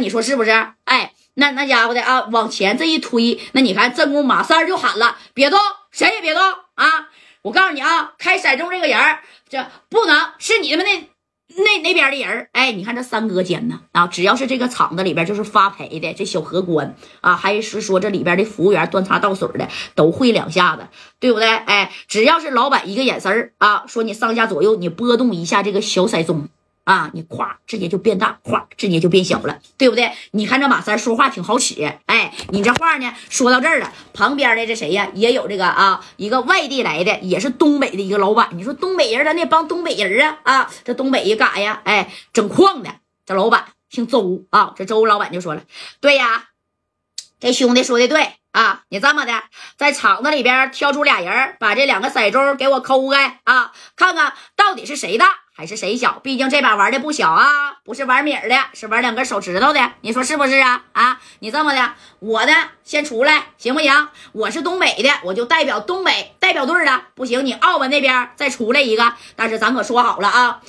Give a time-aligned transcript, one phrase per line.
[0.00, 0.50] 你说是不是？
[0.84, 5.58] 哎，那那家伙的啊，往前这一推，那你看正宫马三就喊了：“别动，
[5.90, 6.42] 谁也别动
[6.74, 7.08] 啊！
[7.42, 8.98] 我告诉你啊，开骰盅这个人
[9.48, 11.08] 这不能是你们那。”
[11.56, 20.86] 那那边的人哎，你看这三哥间呢啊，只要是这个厂子里边就是发牌的这小荷官啊，还是说这里边的服务员端茶倒水的都会两下子，
[21.18, 21.48] 对不对？
[21.48, 26.44] 哎，只要是老板一个眼神啊，说你上下左右你拨动一下这个小骰盅。
[26.90, 30.10] 啊，你咵直接就变大，咵直接就变小了，对不对？
[30.32, 38.48] 你看这马三说话挺好使，哎，你这话呢说到这儿了，旁边的这谁呀，也有这个啊，一个外地来的，也是东北的一个老板。
[38.54, 42.90] 你说东北人，咱那帮东北人啊啊，这东北一嘎呀，哎，整矿的，
[43.24, 45.62] 这老板姓周啊，这周老板就说了，
[46.00, 46.46] 对呀，
[47.38, 49.44] 这兄弟说的对啊，你这么的，
[49.76, 55.36] 在厂子里边挑出俩人，把这两个骰盅给我抠开啊，看看到底是谁大。
[55.60, 56.18] 还是谁小？
[56.20, 57.44] 毕竟这把玩的不小啊，
[57.84, 59.92] 不是玩米儿的，是玩两根手指头的。
[60.00, 60.84] 你说是不是啊？
[60.94, 64.08] 啊，你这么的，我呢先出来行不行？
[64.32, 67.02] 我是东北的，我就代表东北代表队的。
[67.14, 69.12] 不行，你澳门那边再出来一个。
[69.36, 70.62] 但是咱可说好了啊，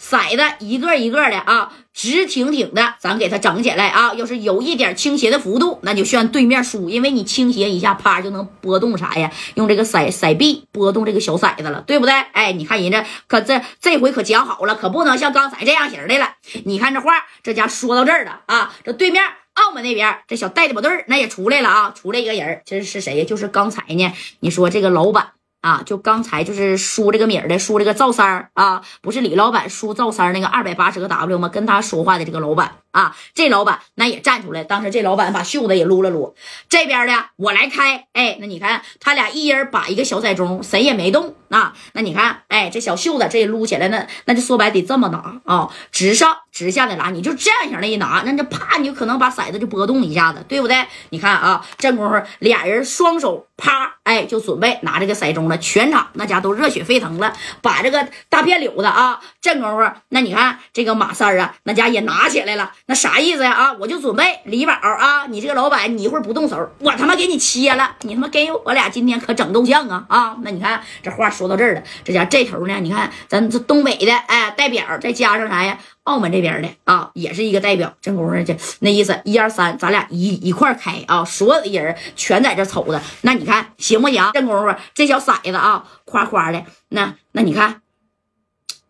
[0.00, 1.72] 骰子一个一个的啊。
[1.96, 4.12] 直挺挺的，咱给它整起来啊！
[4.12, 9.32] 要是有一点倾斜的幅度，那就算对面输，因为你倾斜一下，啪就能波动啥呀？
[9.54, 12.12] 用这个骰骰币波动这个小骰子了，对不对？
[12.32, 16.34] 哎，你看人家可这这回可讲好了，可不能像刚才这样型的了。
[16.64, 18.74] 你看这话，这家说到这儿了啊！
[18.84, 19.24] 这对面
[19.54, 23.24] 澳门那边这小代表队那也出来了啊，出来一个人，这是谁呀？
[23.24, 25.30] 就是刚才呢，你说这个老板。
[25.66, 31.48] 啊，就刚才就是输这个米儿的，输这个赵三儿啊，不是李老板输赵三儿那个二百八十个 W 吗？
[31.48, 34.64] 跟他说话的这个老板啊，这老板那也站出来。
[34.64, 36.34] 当时这老板把袖子也撸了撸，
[36.66, 38.06] 这边的我来开。
[38.14, 41.74] 哎，那你看他俩一人把一个小骰盅，谁也没动啊。
[41.92, 50.86] 那你看，哎，这小袖子这一撸起来，那那就说白得这么拿啊，直上直下的拿，你就这样型的一拿，那就啪，你就可能把骰子就波动一下子，对不对？
[51.10, 53.92] 你看啊，这功夫俩人双手啪。
[54.06, 63.50] 哎，就准备拿这个骰盅了，全场那家都热血沸腾了，把这个大片柳子啊，这功夫，那你看这个马三啊，那家也拿起来了，那啥意思呀？
[63.50, 70.36] 啊，我就准备李宝啊，你这个老板，你一会儿不动手，我他妈给你切了，你他妈给我俩今天可整斗像啊啊！
[70.42, 75.78] 那你看这话说到这儿了，这家这头呢，你看咱这东北的哎代表，再加上啥呀？
[76.04, 77.92] 澳门这边的啊，也是一个代表。
[78.00, 81.24] 这功夫这那意思，一二三，咱俩一一块开啊！
[81.24, 83.02] 所有的人全在这瞅着。
[83.22, 84.30] 那你看行不行？
[84.32, 86.62] 这功夫这小骰子啊，夸夸的。
[86.90, 87.80] 那那你看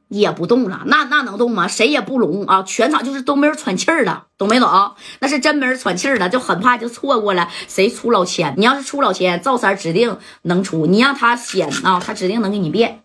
[0.08, 0.82] 也不动了。
[0.86, 1.66] 那那能动吗？
[1.68, 2.62] 谁也不聋啊！
[2.62, 4.94] 全场就是都没人喘气儿了，懂没懂？
[5.20, 8.54] 那是真没人喘气儿了，就很怕就错过了谁出老千。
[8.56, 10.86] 你要是出老千，赵三指定能出。
[10.86, 13.02] 你让他先啊，他指定能给你变。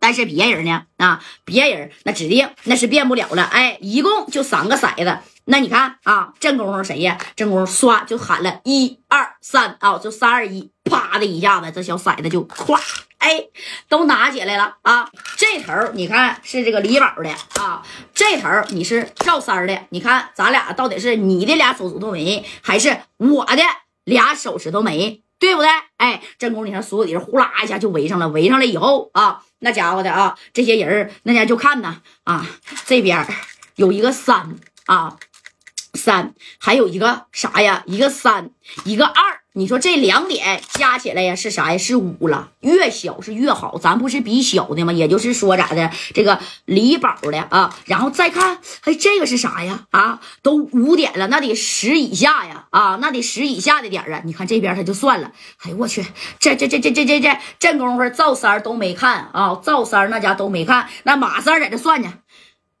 [0.00, 0.84] 但是别人呢？
[0.96, 3.42] 啊，别人那指定那是变不了了。
[3.42, 5.18] 哎，一共就三个骰子。
[5.44, 7.18] 那你看啊，正功夫谁呀？
[7.34, 12.78] 正功夫唰就喊了一二三啊，就三二一，啪的一下子，这小骰子就咵，
[13.28, 13.46] 哎，
[13.90, 15.10] 都拿起来了啊。
[15.36, 17.28] 这头你看是这个李宝的
[17.62, 17.82] 啊，
[18.14, 19.78] 这头你是赵三的。
[19.90, 23.62] 你看咱俩到底是你的俩手指头没，还是我的
[24.04, 25.22] 俩手指头没？
[25.38, 25.68] 对不对？
[25.98, 32.46] 哎，正宫，你看所有的人呼啦一下就围上了，围上了以后啊，那家伙的啊，这些人那家就看呢啊，
[32.86, 33.26] 这边
[33.76, 34.56] 有一个三
[34.86, 35.18] 啊，
[35.92, 37.82] 三，还有一个啥呀？
[37.84, 38.50] 一个三，
[38.84, 39.27] 一个二。
[39.58, 41.78] 你说这两点加起来呀是啥呀？
[41.78, 43.76] 是五了，越小是越好。
[43.76, 44.92] 咱不是比小的吗？
[44.92, 45.90] 也就是说咋的？
[46.14, 49.86] 这个李宝的啊，然后再看，哎，这个是啥呀？
[49.90, 54.22] 啊，都五点了，那得十以下呀，啊，那得十以下的点啊。
[54.24, 55.32] 你看这边他就算了，
[55.64, 56.06] 哎呦我去，
[56.38, 62.14] 这这这这这这这这功夫赵三都没看啊，赵三那家都没看，那马三在这算呢，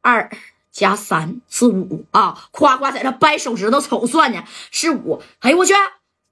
[0.00, 0.30] 二
[0.70, 5.74] 加三是五啊，夸夸在这掰手指头瞅算呢，是五，哎呦我去。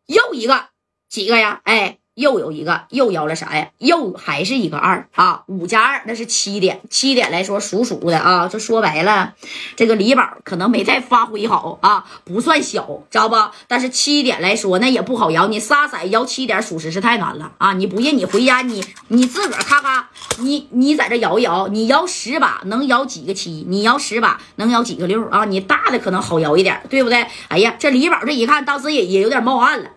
[0.07, 0.67] 又一个
[1.09, 1.61] 几个呀？
[1.65, 1.99] 哎。
[2.17, 3.69] 又有一个又摇了啥呀？
[3.77, 5.43] 又还是一个二啊！
[5.49, 8.49] 五加二那是七点，七点来说属鼠的啊。
[8.49, 9.35] 这说白了，
[9.77, 13.37] 这个李宝可能没太发挥好啊，不算小，知道不？
[13.69, 17.75] 但是七点来说那也不好摇，你仨色摇七点，属实是太难了啊！
[17.75, 20.09] 你不信，你回家你你自个儿咔咔，
[20.39, 23.67] 你你在这摇一摇，你摇十把能摇几个七？
[23.69, 25.45] 你摇十把能摇几个六啊？
[25.45, 27.27] 你大的可能好摇一点，对不对？
[27.49, 29.91] 哎呀，这李宝这一看，当时也也有点冒汗了。